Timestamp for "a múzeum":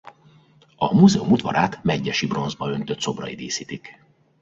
0.75-1.31